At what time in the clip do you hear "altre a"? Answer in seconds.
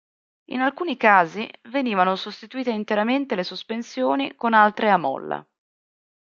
4.55-4.97